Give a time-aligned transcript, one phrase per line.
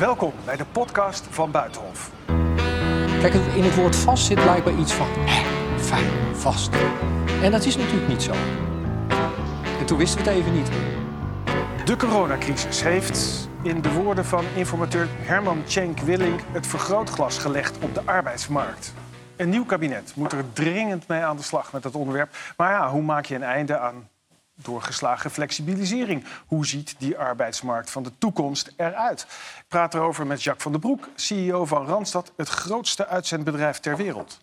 [0.00, 2.10] Welkom bij de podcast van Buitenhof.
[3.20, 5.44] Kijk, in het woord vast zit blijkbaar iets van eh,
[5.76, 6.70] fijn, vast.
[7.42, 8.32] En dat is natuurlijk niet zo.
[9.78, 10.70] En toen wisten we het even niet.
[11.84, 17.94] De coronacrisis heeft, in de woorden van informateur Herman Cenk Willink, het vergrootglas gelegd op
[17.94, 18.94] de arbeidsmarkt.
[19.36, 22.36] Een nieuw kabinet moet er dringend mee aan de slag met dat onderwerp.
[22.56, 24.08] Maar ja, hoe maak je een einde aan
[24.62, 26.24] doorgeslagen flexibilisering?
[26.46, 29.20] Hoe ziet die arbeidsmarkt van de toekomst eruit?
[29.58, 33.96] Ik praat erover met Jacques van den Broek, CEO van Randstad, het grootste uitzendbedrijf ter
[33.96, 34.40] wereld.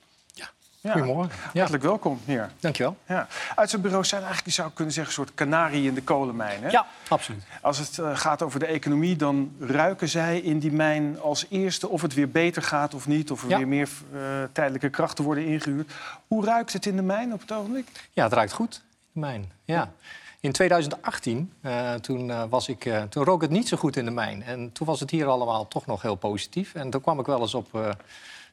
[0.81, 0.91] Ja.
[0.93, 1.31] Goedemorgen.
[1.43, 1.49] Ja.
[1.53, 2.51] Hartelijk welkom hier.
[2.59, 2.97] Dankjewel.
[3.07, 3.27] Ja.
[3.55, 6.63] Uitzendbureaus zijn eigenlijk, je zou kunnen zeggen, een soort kanarie in de kolenmijn.
[6.63, 6.69] Hè?
[6.69, 7.43] Ja, absoluut.
[7.61, 11.89] Als het eh, gaat over de economie, dan ruiken zij in die mijn als eerste
[11.89, 13.31] of het weer beter gaat of niet.
[13.31, 13.57] Of er Ja.
[13.57, 14.19] weer meer eh,
[14.51, 15.91] tijdelijke krachten worden ingehuurd.
[16.27, 17.87] Hoe ruikt het in de mijn op het ogenblik?
[18.13, 18.81] Ja, het ruikt goed,
[19.17, 19.51] mijn.
[19.63, 19.91] Ja.
[20.39, 24.05] In 2018, eh, toen, eh, was ik, eh, toen rook het niet zo goed in
[24.05, 24.43] de mijn.
[24.43, 26.73] En toen was het hier allemaal toch nog heel positief.
[26.73, 27.95] En toen kwam ik wel eens op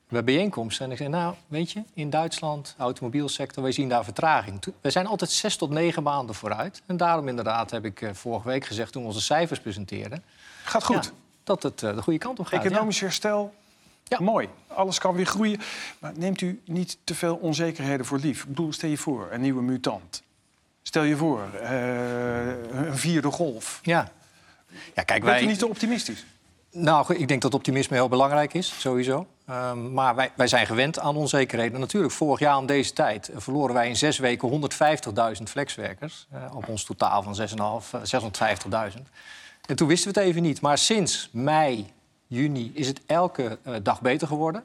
[0.08, 0.84] bij bijeenkomsten.
[0.84, 4.64] En ik zei, nou, weet je, in Duitsland, automobielsector, wij zien daar vertraging.
[4.80, 6.82] We zijn altijd zes tot negen maanden vooruit.
[6.86, 10.22] En daarom inderdaad heb ik vorige week gezegd, toen we onze cijfers presenteerden...
[10.64, 11.04] Gaat goed.
[11.04, 11.10] ja,
[11.44, 12.62] dat het de goede kant op gaat.
[12.62, 12.68] ja.
[12.68, 13.54] Economisch herstel,
[14.04, 14.20] Ja.
[14.20, 14.48] mooi.
[14.66, 15.60] Alles kan weer groeien.
[15.98, 18.42] Maar neemt u niet te veel onzekerheden voor lief?
[18.42, 20.22] Ik bedoel, stel je voor, een nieuwe mutant.
[20.86, 23.78] Stel je voor, eh, een vierde golf.
[23.82, 24.08] Ja.
[24.94, 25.42] Ja, kijk, Bent wij...
[25.42, 26.24] u niet te optimistisch?
[26.70, 29.26] Nou, ik denk dat optimisme heel belangrijk is, sowieso.
[29.46, 31.80] Ehm, maar wij, wij zijn gewend aan onzekerheden.
[31.80, 36.26] Natuurlijk, vorig jaar om deze tijd verloren wij in zes weken 150.000 flexwerkers.
[36.30, 39.08] eh, op ons totaal van 6,5, eh, 650.000.
[39.66, 40.60] En toen wisten we het even niet.
[40.60, 41.92] Maar sinds mei,
[42.26, 44.64] juni is het elke dag beter geworden.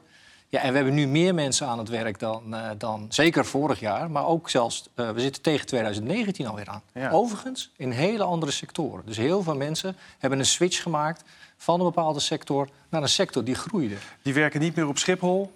[0.50, 3.80] Ja, en we hebben nu meer mensen aan het werk dan, eh, dan zeker vorig
[3.80, 4.10] jaar.
[4.10, 6.82] Maar ook zelfs, eh, we zitten tegen 2019 alweer aan.
[6.94, 7.10] Ja.
[7.10, 9.06] Overigens in hele andere sectoren.
[9.06, 11.24] Dus heel veel mensen hebben een switch gemaakt
[11.56, 13.94] van een bepaalde sector naar een sector die groeide.
[14.22, 15.52] Die werken niet meer op Schiphol,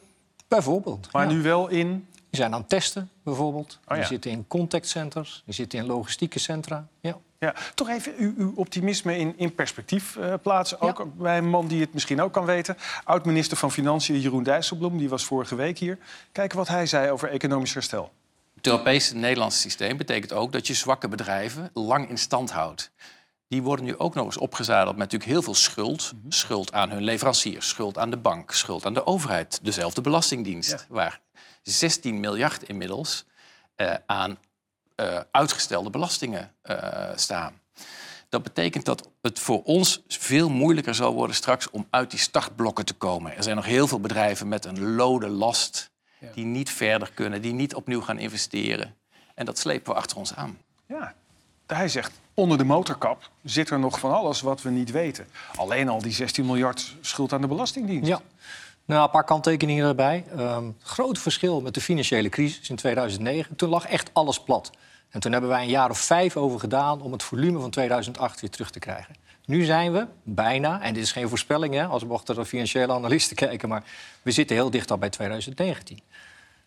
[0.48, 1.09] Bijvoorbeeld.
[1.12, 1.33] maar ja.
[1.33, 2.06] nu wel in...
[2.12, 3.78] Die zijn aan het testen, bijvoorbeeld.
[3.81, 3.94] Oh, ja.
[3.94, 6.87] Die zitten in contactcenters, die zitten in logistieke centra.
[7.00, 7.19] Ja.
[7.44, 10.81] Ja, toch even uw, uw optimisme in, in perspectief eh, plaatsen.
[10.81, 12.77] Ook bij een man die het misschien ook kan weten.
[13.05, 15.99] Oud-minister van Financiën Jeroen Dijsselbloem, die was vorige week hier.
[16.32, 18.12] Kijken wat hij zei over economisch herstel.
[18.55, 22.91] Het Europese Nederlandse systeem betekent ook dat je zwakke bedrijven lang in stand houdt.
[23.49, 26.12] Die worden nu ook nog eens opgezadeld met natuurlijk heel veel schuld.
[26.28, 29.59] Schuld aan hun leveranciers, schuld aan de bank, schuld aan de overheid.
[29.62, 30.78] Dezelfde belastingdienst, Ja.
[30.88, 31.21] waar
[31.62, 33.25] 16 miljard inmiddels
[33.75, 34.38] eh, aan
[34.94, 37.60] eh, uitgestelde belastingen eh, staan.
[38.28, 42.84] Dat betekent dat het voor ons veel moeilijker zal worden straks om uit die startblokken
[42.84, 43.37] te komen.
[43.37, 45.91] Er zijn nog heel veel bedrijven met een lode last
[46.34, 48.94] die niet verder kunnen, die niet opnieuw gaan investeren.
[49.34, 50.59] En dat slepen we achter ons aan.
[50.87, 51.15] Ja,
[51.66, 55.26] hij zegt, onder de motorkap zit er nog van alles wat we niet weten.
[55.55, 58.09] Alleen al die 16 miljard schuld aan de Belastingdienst.
[58.09, 58.21] ja.
[58.87, 60.25] Nou, een paar kanttekeningen erbij.
[60.37, 63.56] Ehm groot verschil met de financiële crisis in 2009.
[63.56, 64.71] Toen lag echt alles plat.
[65.11, 68.41] En toen hebben wij een jaar of vijf over gedaan om het volume van 2008
[68.41, 69.15] weer terug te krijgen.
[69.47, 73.37] Nu zijn we bijna, en dit is geen voorspelling, hè, als mochten er financiële analisten
[73.47, 73.84] kijken, maar
[74.23, 76.00] we zitten heel dicht al bij 2019.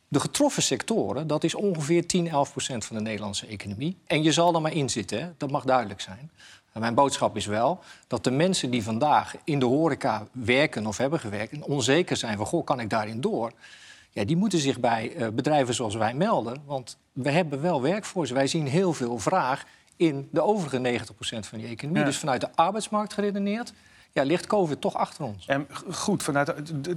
[0.07, 3.97] De getroffen sectoren, dat is ongeveer 10, 11 procent van de Nederlandse economie.
[4.05, 5.29] En je zal er maar in zitten, hè?
[5.37, 6.31] dat mag duidelijk zijn.
[6.71, 10.97] En mijn boodschap is wel dat de mensen die vandaag in de horeca werken of
[10.97, 11.51] hebben gewerkt...
[11.51, 13.51] en onzeker zijn van, goh, kan ik daarin door?
[14.11, 16.61] Ja, die moeten zich bij eh, bedrijven zoals wij melden.
[16.65, 18.33] Want we hebben wel werk voor ze.
[18.33, 21.99] Wij zien heel veel vraag in de overige 90 procent van die economie.
[21.99, 22.05] Ja.
[22.05, 23.73] Dus vanuit de arbeidsmarkt geredeneerd...
[24.17, 25.45] Ja, ligt COVID toch achter ons.
[25.45, 26.53] En goed, vanuit,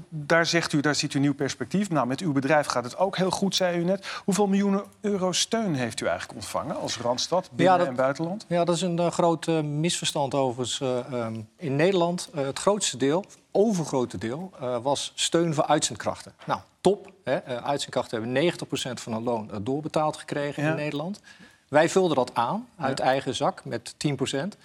[0.08, 1.90] daar zegt u, daar ziet u nieuw perspectief.
[1.90, 4.06] Nou, met uw bedrijf gaat het ook heel goed, zei u net.
[4.24, 8.44] Hoeveel miljoenen euro steun heeft u eigenlijk ontvangen als Randstad, binnen Ja, dat- en buitenland?
[8.48, 10.80] Ja, dat is een eh, groot eh, misverstand overigens.
[10.80, 14.50] eh, ehm, in Nederland, het grootste deel, overgrote deel,
[14.82, 16.32] was steun voor uitzendkrachten.
[16.46, 17.12] Nou, top.
[17.24, 17.62] Hè?
[17.62, 20.70] Uitzendkrachten hebben 90% van hun loon doorbetaald gekregen Ja.
[20.70, 21.20] in Nederland.
[21.68, 24.56] Wij vulden dat aan uit eigen zak met 10%.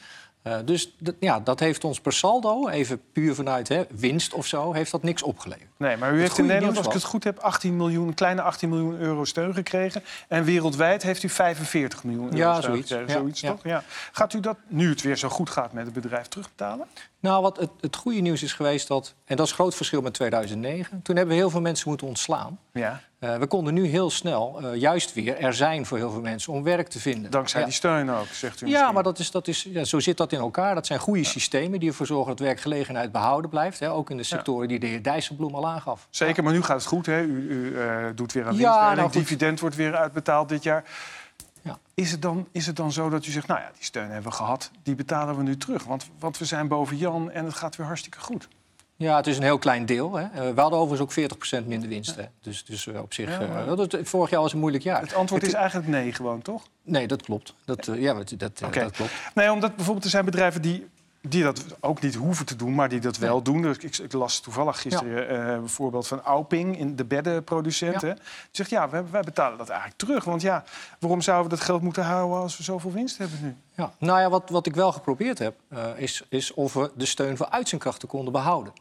[0.45, 4.73] Eh, dus ja, dat heeft ons per saldo, even puur vanuit hè, winst of zo,
[4.73, 5.69] heeft dat niks opgeleverd.
[5.77, 8.69] Nee, maar u heeft in Nederland, als ik het goed heb, 18 miljoen, kleine 18
[8.69, 10.03] miljoen euro steun gekregen.
[10.27, 12.89] En wereldwijd heeft u 45 miljoen euro Ja, steun zoiets.
[12.91, 13.13] gekregen.
[13.13, 13.51] Ja, Zoiets ja.
[13.51, 13.63] toch?
[13.63, 13.83] Ja.
[14.11, 16.85] Gaat u dat, nu het weer zo goed gaat met het bedrijf, terugbetalen?
[17.19, 20.01] Nou, wat het, het goede nieuws is geweest dat, en dat is een groot verschil
[20.01, 22.59] met 2009, toen hebben we heel veel mensen moeten ontslaan.
[22.73, 26.21] Ja, Eh, we konden nu heel snel eh, juist weer er zijn voor heel veel
[26.21, 27.31] mensen om werk te vinden.
[27.31, 27.65] dankzij ja.
[27.65, 28.93] die steun ook, zegt u Ja, misschien.
[28.93, 30.75] maar dat is, dat is, ja, zo zit dat in elkaar.
[30.75, 33.79] Dat zijn goede systemen die ervoor zorgen dat werkgelegenheid behouden blijft.
[33.79, 36.07] Hè, ook in de sectoren die de heer Dijsselbloem al aangaf.
[36.09, 37.05] Zeker, maar nu gaat het goed.
[37.05, 37.21] Hè?
[37.21, 39.13] U, u eh, doet weer Ja, nou goed.
[39.13, 40.83] Dividend wordt weer uitbetaald dit jaar.
[41.61, 41.77] Ja.
[41.93, 44.31] Is, het dan, is het dan zo dat u zegt, nou ja, die steun hebben
[44.31, 45.83] we gehad, die betalen we nu terug?
[45.83, 48.47] Want, want we zijn boven Jan en het gaat weer hartstikke goed.
[48.97, 50.15] Ja, het is een heel klein deel.
[50.15, 50.23] Hè.
[50.23, 52.15] Eh, we hadden overigens ook 40% minder winst.
[52.15, 52.23] Hè.
[52.41, 53.39] Dus, dus eh, op zich...
[53.39, 55.01] Ja, maar- dat- vorig jaar was een moeilijk jaar.
[55.01, 56.63] Het antwoord is eigenlijk nee gewoon, toch?
[56.83, 57.53] Nee, dat klopt.
[57.65, 58.79] Dat, ja, dat, dat, Oké.
[58.79, 59.11] dat klopt.
[59.33, 60.87] Nee, omdat bijvoorbeeld er zijn bedrijven die,
[61.27, 63.61] die dat ook niet hoeven te doen, maar die dat wel doen.
[63.61, 68.01] Dus ik, ik las toevallig gisteren eh, een voorbeeld van Auping, in de beddenproducent.
[68.01, 68.13] Ja.
[68.13, 70.23] Die zegt, ja, wij, wij betalen dat eigenlijk terug.
[70.23, 70.63] Want ja,
[70.99, 73.55] waarom zouden we dat geld moeten houden als we zoveel winst hebben nu?
[73.75, 73.91] Ja.
[73.97, 77.37] Nou ja, wat, wat ik wel geprobeerd heb, eh, is, is of we de steun
[77.37, 78.73] voor uitzendkrachten konden behouden.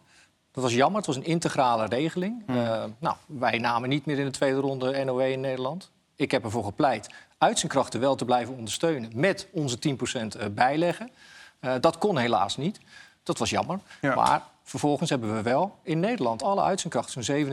[0.52, 2.42] Dat was jammer, het was een integrale regeling.
[2.46, 5.90] Eh, nou, wij namen niet meer in de tweede ronde NOE in Nederland.
[6.16, 7.08] Ik heb ervoor gepleit
[7.38, 11.10] uitzendkrachten wel te blijven ondersteunen met onze 10% eh, bijleggen.
[11.60, 12.80] Eh, dat kon helaas niet.
[13.22, 13.78] Dat was jammer.
[14.00, 14.14] Ja.
[14.14, 17.46] Maar vervolgens hebben we wel in Nederland alle uitzendkrachten, zo'n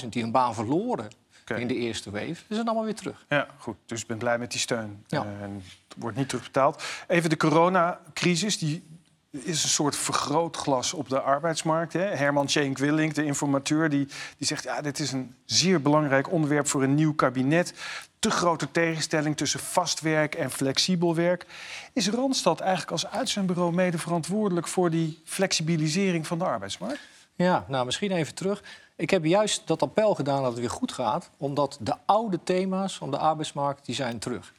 [0.00, 1.08] 27.000, die een baan verloren
[1.56, 2.34] in de eerste wave.
[2.34, 3.24] Ze zijn allemaal weer terug.
[3.28, 3.76] Ja, goed.
[3.86, 5.04] Dus ik ben blij met die steun.
[5.06, 5.24] Ja.
[5.24, 6.82] Eh, en het wordt niet terugbetaald.
[7.06, 8.97] Even de coronacrisis, die
[9.30, 11.92] is een soort vergrootglas op de arbeidsmarkt.
[11.92, 12.00] Hè?
[12.00, 14.62] Herman Schenk Willink, de informateur, die, die zegt...
[14.62, 17.74] ja, dit is een zeer belangrijk onderwerp voor een nieuw kabinet.
[18.18, 21.46] Te grote tegenstelling tussen vast werk en flexibel werk.
[21.92, 24.68] Is Randstad eigenlijk als uitzendbureau mede verantwoordelijk...
[24.68, 27.00] voor die flexibilisering van de arbeidsmarkt?
[27.34, 28.62] Ja, nou misschien even terug.
[28.96, 32.96] Ik heb juist dat appel gedaan dat het weer goed gaat, omdat de oude thema's
[32.96, 34.52] van de arbeidsmarkt die zijn terug.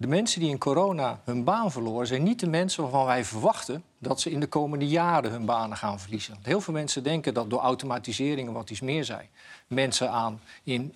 [0.00, 3.84] De mensen die in corona hun baan verloren, zijn niet de mensen waarvan wij verwachten
[3.98, 6.32] dat ze in de komende jaren hun banen gaan verliezen.
[6.32, 9.28] Want heel veel mensen denken dat door automatisering en wat iets meer zijn,
[9.66, 10.94] mensen aan in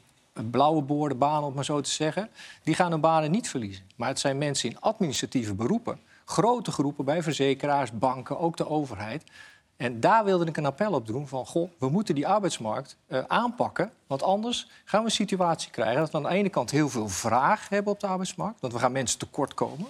[0.50, 2.30] blauwe boorden banen, om maar zo te zeggen,
[2.62, 3.84] die gaan hun banen niet verliezen.
[3.96, 9.24] Maar het zijn mensen in administratieve beroepen, grote groepen bij verzekeraars, banken, ook de overheid.
[9.76, 11.46] En daar wilde ik een appel op doen van...
[11.46, 13.92] goh, we moeten die arbeidsmarkt eh, aanpakken.
[14.06, 16.00] Want anders gaan we een situatie krijgen...
[16.00, 18.60] dat we aan de ene kant heel veel vraag hebben op de arbeidsmarkt.
[18.60, 19.86] Want we gaan mensen tekort komen.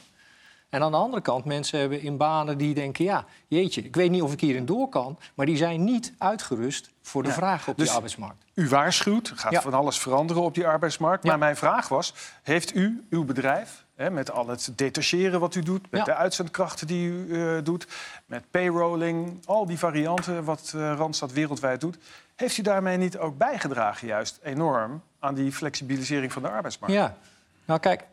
[0.68, 3.04] En aan de andere kant mensen hebben in banen die denken...
[3.04, 5.18] ja, jeetje, ik weet niet of ik hierin door kan...
[5.34, 8.44] maar die zijn niet uitgerust voor de Ja, vraag op dus- die arbeidsmarkt.
[8.54, 9.60] U waarschuwt, gaat Ja.
[9.60, 11.22] van alles veranderen op die arbeidsmarkt.
[11.24, 11.30] Ja.
[11.30, 13.83] Maar mijn vraag was, heeft u, uw bedrijf...
[13.94, 16.04] Hè, met al het detacheren wat u doet, met Ja.
[16.04, 17.86] de uitzendkrachten die u eh, doet...
[18.26, 21.96] met payrolling, al die varianten wat eh, Randstad wereldwijd doet...
[22.34, 25.02] heeft u daarmee niet ook bijgedragen juist enorm...
[25.18, 26.94] aan die flexibilisering van de arbeidsmarkt?
[26.94, 27.16] Ja,
[27.64, 28.04] nou kijk,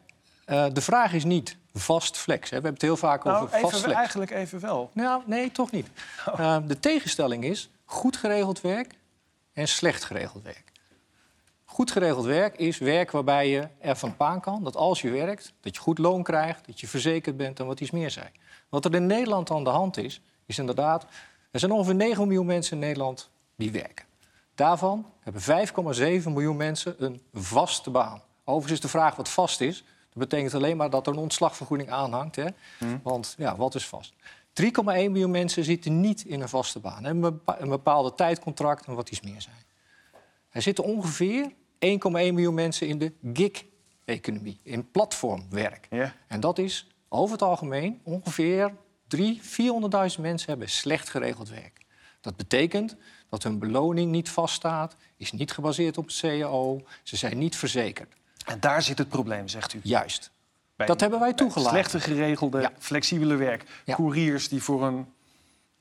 [0.46, 2.42] eh, de vraag is niet vast flex.
[2.42, 2.48] Hè.
[2.48, 3.96] We hebben het heel vaak nou, over vast flex.
[3.96, 4.90] eigenlijk even wel.
[4.94, 5.88] Nou, nee, toch niet.
[6.26, 8.94] Eh, de tegenstelling is goed geregeld werk
[9.54, 10.71] en slecht geregeld werk.
[11.72, 15.54] Goed geregeld werk is werk waarbij je er van paan kan dat als je werkt,
[15.62, 18.32] dat je goed loon krijgt, dat je verzekerd bent en wat iets meer zijn.
[18.70, 21.06] Wat er in Nederland aan de hand is, is inderdaad,
[21.52, 24.06] er zijn ongeveer 9 miljoen mensen in Nederland die werken.
[24.56, 25.42] Daarvan hebben
[26.22, 28.22] 5,7 miljoen mensen een vaste baan.
[28.44, 29.84] Overigens is de vraag wat vast is.
[30.10, 32.36] Dat betekent alleen maar dat er een ontslagvergoeding aanhangt.
[32.36, 32.48] Hè?
[33.04, 34.14] Want ja, wat is vast?
[34.14, 37.04] 3,1 miljoen mensen zitten niet in een vaste baan.
[37.04, 39.70] Hebben een bepaalde tijdcontract en wat iets meer zijn.
[40.50, 41.52] Er zitten ongeveer
[41.86, 45.88] 1,1 miljoen mensen in de gig-economie, in platformwerk.
[45.90, 46.14] Ja.
[46.28, 48.72] En dat is over het algemeen ongeveer
[49.16, 49.22] 300.000,
[50.16, 51.80] 400.000 mensen hebben slecht geregeld werk.
[52.22, 52.96] Dat betekent
[53.30, 58.14] dat hun beloning niet vaststaat, is niet gebaseerd op het CAO, ze zijn niet verzekerd.
[58.46, 59.80] En daar zit het probleem, zegt u.
[59.84, 60.32] Juist.
[60.76, 61.72] Bij- Dat hebben wij toegelaten.
[61.72, 62.72] Slechte geregelde, Ja.
[62.80, 63.64] flexibele werk.
[63.86, 63.96] Ja.
[63.96, 65.06] Couriers die voor een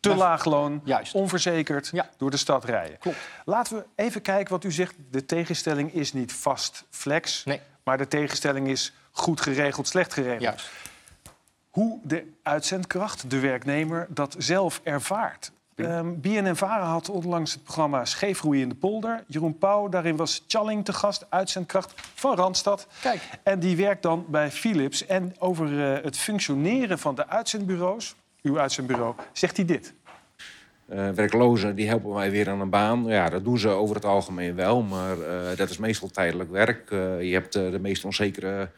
[0.00, 1.14] te laag loon, Juist.
[1.14, 2.08] onverzekerd, Ja.
[2.16, 2.98] door de stad rijden.
[2.98, 3.18] Klopt.
[3.44, 4.94] Laten we even kijken wat u zegt.
[5.10, 7.60] De tegenstelling is niet vast flex, Nee.
[7.84, 10.42] maar de tegenstelling is goed geregeld, slecht geregeld.
[10.42, 10.68] Juist.
[11.70, 15.50] Hoe de uitzendkracht, de werknemer, dat zelf ervaart.
[15.76, 19.24] Ehm BNNVARA had onlangs het programma Scheefroeien in de polder.
[19.26, 22.86] Jeroen Pauw, daarin was Challing te gast, uitzendkracht van Randstad.
[23.00, 23.20] Kijk.
[23.42, 25.06] En die werkt dan bij Philips.
[25.06, 29.94] En over eh, het functioneren van de uitzendbureaus, uw uitzendbureau, zegt hij dit.
[30.90, 33.04] Eh, werklozen die helpen wij weer aan een baan.
[33.06, 36.90] Ja, dat doen ze over het algemeen wel, maar eh, dat is meestal tijdelijk werk.
[36.90, 38.70] Eh, je hebt de meest onzekere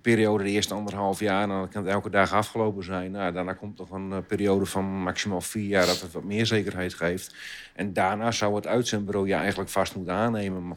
[0.00, 3.10] periode, de eerste anderhalf jaar, en dan kan het elke dag afgelopen zijn.
[3.10, 6.94] Nou, daarna komt nog een periode van maximaal vier jaar dat het wat meer zekerheid
[6.94, 7.34] geeft.
[7.74, 10.76] En daarna zou het uitzendbureau je eigenlijk vast moeten aannemen.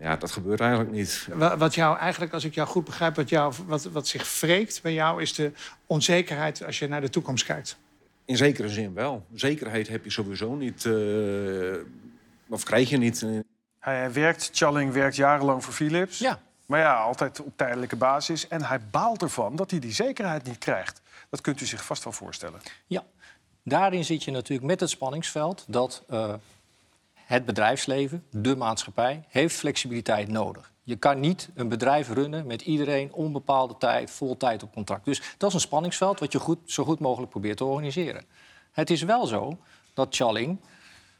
[0.00, 1.28] Ja, dat gebeurt eigenlijk niet.
[1.32, 4.82] Wa- Wat jou eigenlijk, als ik jou goed begrijp, wat, jou, wat, wat zich wreekt
[4.82, 5.52] bij jou, is de
[5.86, 7.76] onzekerheid als je naar de toekomst kijkt.
[8.24, 9.24] In zekere zin wel.
[9.34, 10.92] Zekerheid heb je sowieso niet, eh,
[12.48, 13.26] of krijg je niet.
[13.78, 16.18] Hij werkt, Challing werkt jarenlang voor Philips.
[16.18, 16.40] Ja.
[16.66, 18.48] Maar ja, altijd op tijdelijke basis.
[18.48, 21.00] En hij baalt ervan dat hij die zekerheid niet krijgt.
[21.30, 22.60] Dat kunt u zich vast wel voorstellen.
[22.86, 23.04] Ja,
[23.62, 26.34] daarin zit je natuurlijk met het spanningsveld dat eh,
[27.28, 30.72] het bedrijfsleven, de maatschappij, heeft flexibiliteit nodig.
[30.82, 35.04] Je kan niet een bedrijf runnen met iedereen onbepaalde tijd, vol tijd op contract.
[35.04, 38.24] Dus dat is een spanningsveld wat je goed, zo goed mogelijk probeert te organiseren.
[38.72, 39.58] Het is wel zo
[39.94, 40.60] dat Challing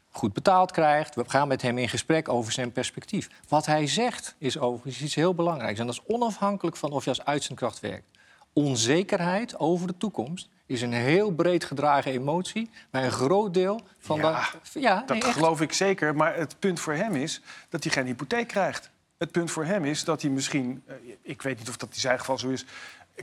[0.09, 1.15] goed betaald krijgt.
[1.15, 3.29] We gaan met hem in gesprek over zijn perspectief.
[3.47, 5.79] Wat hij zegt is overigens iets heel belangrijks.
[5.79, 8.07] En dat is onafhankelijk van of je als uitzendkracht werkt.
[8.53, 14.17] Onzekerheid over de toekomst is een heel breed gedragen emotie bij een groot deel van
[14.19, 14.79] Ja, de.
[14.79, 16.15] Ja, Dat nee, geloof ik zeker.
[16.15, 18.89] Maar het punt voor hem is dat hij geen hypotheek krijgt.
[19.17, 21.99] Het punt voor hem is dat hij misschien, eh, ik weet niet of dat in
[21.99, 22.65] zijn geval zo is,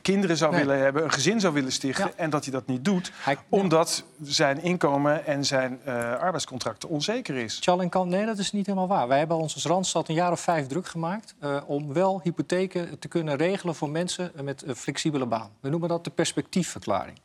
[0.02, 0.60] kinderen zou Nee.
[0.64, 2.04] willen hebben, een gezin zou willen stichten.
[2.06, 2.12] Ja.
[2.16, 7.36] En dat hij dat niet doet, Hij- omdat zijn inkomen en zijn eh, arbeidscontract onzeker
[7.36, 7.58] is.
[7.62, 9.08] Challing kan, nee, dat is niet helemaal waar.
[9.08, 11.34] Wij hebben ons als Randstad een jaar of vijf druk gemaakt...
[11.38, 15.50] eh, om wel hypotheken te kunnen regelen voor mensen met een flexibele baan.
[15.60, 17.18] We noemen dat de perspectiefverklaring.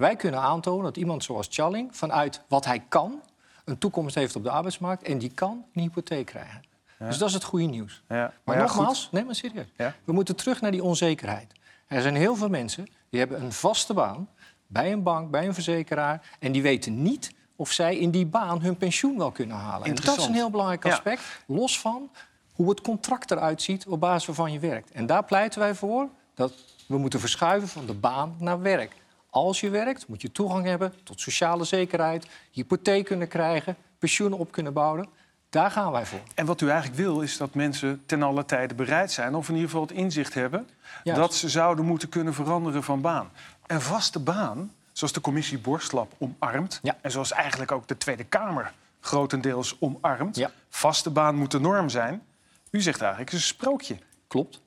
[0.00, 1.96] Wij kunnen aantonen dat iemand zoals Challing...
[1.96, 3.22] vanuit wat hij kan,
[3.64, 5.02] een toekomst heeft op de arbeidsmarkt...
[5.02, 6.62] en die kan een hypotheek krijgen.
[6.98, 8.02] Dus dat is het goede nieuws.
[8.08, 8.32] Ja.
[8.44, 9.66] Maar ja, nogmaals, nee, maar serieus.
[9.76, 9.94] Ja.
[10.04, 11.52] We moeten terug naar die onzekerheid.
[11.86, 14.28] Er zijn heel veel mensen die hebben een vaste baan
[14.66, 16.36] bij een bank, bij een verzekeraar...
[16.38, 19.86] en die weten niet of zij in die baan hun pensioen wel kunnen halen.
[19.86, 21.22] En dat is een heel belangrijk aspect.
[21.46, 22.10] Los van
[22.52, 24.90] hoe het contract eruit ziet op basis waarvan je werkt.
[24.90, 26.52] En daar pleiten wij voor dat
[26.86, 28.98] we moeten verschuiven van de baan naar werk.
[29.30, 32.26] Als je werkt, moet je toegang hebben tot sociale zekerheid...
[32.50, 35.08] hypotheek kunnen krijgen, pensioenen op kunnen bouwen.
[35.48, 36.20] Daar gaan wij voor.
[36.34, 39.34] En wat u eigenlijk wil, is dat mensen ten alle tijde bereid zijn...
[39.34, 40.68] of in ieder geval het inzicht hebben...
[41.02, 41.20] Juist.
[41.20, 43.30] dat ze zouden moeten kunnen veranderen van baan.
[43.66, 46.80] Een vaste baan, zoals de commissie Borstlap omarmt...
[46.82, 46.96] Ja.
[47.00, 50.36] en zoals eigenlijk ook de Tweede Kamer grotendeels omarmt...
[50.36, 50.50] Ja.
[50.68, 52.22] vaste baan moet de norm zijn.
[52.70, 53.96] U zegt eigenlijk, het is een sprookje.
[54.28, 54.60] Klopt.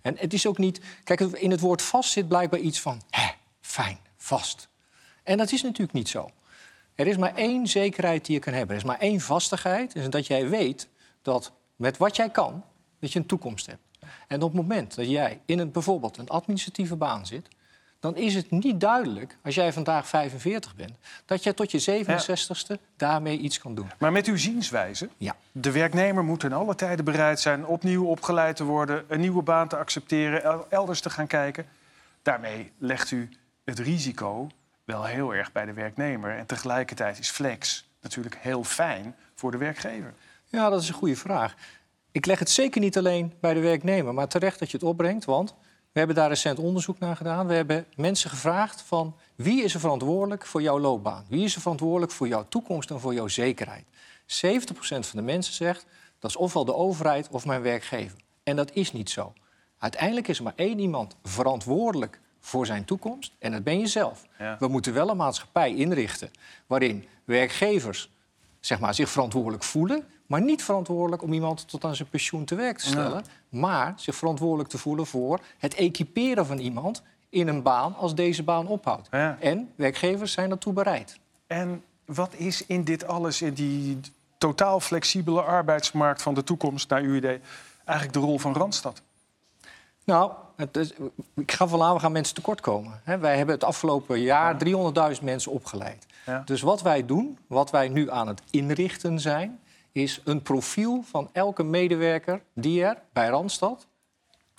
[0.00, 0.80] En het is ook niet...
[1.04, 3.02] Kijk, in het woord vast zit blijkbaar iets van...
[3.10, 3.30] Hè,
[3.66, 4.68] fijn, vast.
[5.22, 6.30] En dat is natuurlijk niet zo.
[6.94, 8.70] Er is maar één zekerheid die je kan hebben.
[8.76, 9.94] Er is maar één vastigheid.
[9.94, 10.88] is dat jij weet
[11.22, 12.64] dat met wat jij kan...
[13.00, 13.80] dat je een toekomst hebt.
[14.28, 17.48] En op het moment dat jij in een, bijvoorbeeld een administratieve baan zit...
[18.00, 20.96] dan is het niet duidelijk, als jij vandaag 45 bent...
[21.24, 23.90] dat jij tot je 67ste daarmee iets kan doen.
[23.98, 25.36] Maar met uw zienswijze, Ja.
[25.52, 27.66] de werknemer moet in alle tijden bereid zijn...
[27.66, 30.42] opnieuw opgeleid te worden, een nieuwe baan te accepteren...
[30.42, 31.66] el- elders te gaan kijken.
[32.22, 33.28] Daarmee legt u
[33.66, 34.48] het risico
[34.84, 36.36] wel heel erg bij de werknemer.
[36.36, 40.14] En tegelijkertijd is flex natuurlijk heel fijn voor de werkgever.
[40.46, 41.54] Ja, dat is een goede vraag.
[42.12, 45.24] Ik leg het zeker niet alleen bij de werknemer, maar terecht dat je het opbrengt.
[45.24, 45.54] Want
[45.92, 47.46] we hebben daar recent onderzoek naar gedaan.
[47.46, 51.24] We hebben mensen gevraagd van wie is er verantwoordelijk voor jouw loopbaan?
[51.28, 53.84] Wie is er verantwoordelijk voor jouw toekomst en voor jouw zekerheid?
[53.86, 53.88] 70%
[54.78, 55.86] van de mensen zegt
[56.18, 58.18] dat is ofwel de overheid of mijn werkgever.
[58.42, 59.32] En dat is niet zo.
[59.78, 64.26] Uiteindelijk is er maar één iemand verantwoordelijk voor zijn toekomst en dat ben je zelf.
[64.38, 64.56] Ja.
[64.58, 66.30] We moeten wel een maatschappij inrichten
[66.66, 68.10] waarin werkgevers
[68.60, 72.54] zeg maar, zich verantwoordelijk voelen, maar niet verantwoordelijk om iemand tot aan zijn pensioen te
[72.54, 77.62] werk te stellen, maar zich verantwoordelijk te voelen voor het equiperen van iemand in een
[77.62, 79.08] baan als deze baan ophoudt.
[79.10, 79.36] Ja.
[79.40, 81.18] En werkgevers zijn daartoe bereid.
[81.46, 84.00] En wat is in dit alles, in die
[84.38, 87.40] totaal flexibele arbeidsmarkt van de toekomst, naar uw idee,
[87.84, 89.02] eigenlijk de rol van Randstad?
[90.04, 90.92] Nou, het is,
[91.34, 93.00] ik ga van aan, we gaan mensen tekortkomen.
[93.04, 94.56] Hè, wij hebben het afgelopen jaar
[95.16, 96.06] 300.000 mensen opgeleid.
[96.26, 96.42] Ja.
[96.44, 99.60] Dus wat wij doen, wat wij nu aan het inrichten zijn...
[99.92, 103.86] is een profiel van elke medewerker die er bij Randstad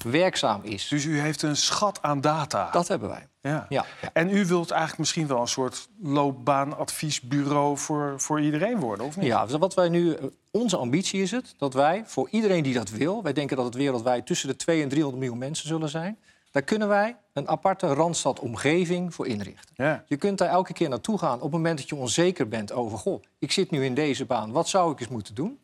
[0.03, 0.87] werkzaam is.
[0.87, 2.71] Dus u heeft een schat aan data.
[2.71, 3.27] Dat hebben wij.
[3.41, 3.65] Ja.
[3.69, 3.85] Ja.
[4.13, 9.25] En u wilt eigenlijk misschien wel een soort loopbaanadviesbureau voor, voor iedereen worden, of niet?
[9.25, 10.17] Ja, dus wat wij nu,
[10.51, 13.75] onze ambitie is het dat wij voor iedereen die dat wil, wij denken dat het
[13.75, 16.17] wereldwijd tussen de 2 en 300 miljoen mensen zullen zijn,
[16.51, 19.75] daar kunnen wij een aparte Randstad-omgeving voor inrichten.
[19.75, 20.03] Ja.
[20.07, 22.97] Je kunt daar elke keer naartoe gaan op het moment dat je onzeker bent over,
[22.97, 25.59] goh, ik zit nu in deze baan, wat zou ik eens moeten doen?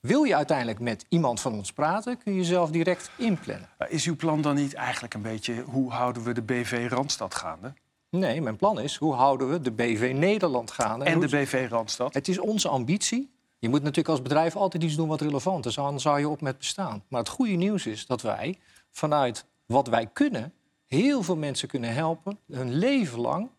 [0.00, 3.68] Wil je uiteindelijk met iemand van ons praten, kun je jezelf direct inplannen.
[3.88, 5.62] Is uw plan dan niet eigenlijk een beetje...
[5.62, 7.72] hoe houden we de BV Randstad gaande?
[8.10, 11.04] Nee, mijn plan is, hoe houden we de BV Nederland gaande?
[11.04, 12.14] En de BV Randstad?
[12.14, 13.30] Het is onze ambitie.
[13.58, 16.40] Je moet natuurlijk als bedrijf altijd iets doen wat relevant is, anders zou je op
[16.40, 17.04] met bestaan.
[17.08, 18.58] Maar het goede nieuws is dat wij
[18.90, 20.52] vanuit wat wij kunnen
[20.86, 23.50] heel veel mensen kunnen helpen hun leven lang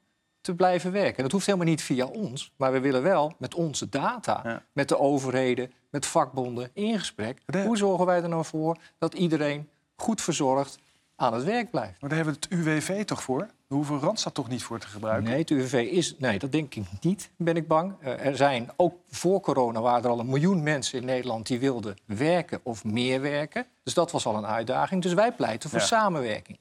[0.42, 1.18] te blijven werken.
[1.18, 4.64] En dat hoeft helemaal niet via ons, maar we willen wel met onze data, Ja.
[4.74, 7.42] met de overheden, met vakbonden in gesprek.
[7.46, 10.78] De- Hoe zorgen wij er nou voor dat iedereen goed verzorgd
[11.16, 12.02] aan het werk blijft?
[12.02, 13.48] Maar daar hebben we het UWV toch voor?
[13.68, 15.30] We hoeven Randstad toch niet voor te gebruiken?
[15.30, 16.16] Nee, het UWV is.
[16.18, 17.94] Nee, dat denk ik niet, ben ik bang.
[18.00, 21.60] Eh, er zijn ook voor corona waren er al een miljoen mensen in Nederland die
[21.60, 23.66] wilden werken of meer werken.
[23.84, 25.02] Dus dat was al een uitdaging.
[25.02, 25.86] Dus wij pleiten voor Ja.
[25.86, 26.58] samenwerking.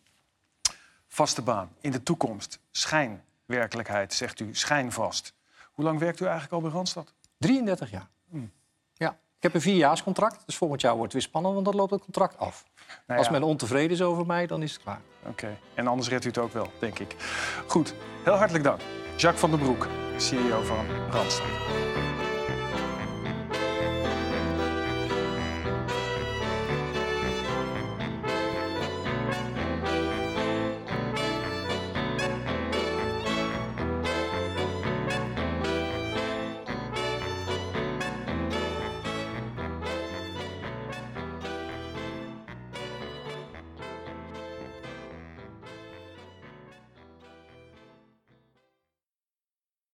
[1.08, 2.58] Vaste baan, in de toekomst,
[3.50, 5.34] schijnwerkelijkheid, zegt u, schijnvast.
[5.72, 7.14] Hoe lang werkt u eigenlijk al bij Randstad?
[7.38, 8.08] 33 jaar.
[8.92, 11.90] Ja, ik heb een vierjaarscontract, dus volgend jaar wordt het weer spannend, want dan loopt
[11.90, 12.64] het contract af.
[13.06, 15.00] Nou Als men ontevreden is over mij, dan is het klaar.
[15.26, 17.16] Oké, en anders redt u het ook wel, denk ik.
[17.66, 18.80] Goed, heel hartelijk dank.
[19.16, 21.46] Jacques van den Broek, CEO van Randstad.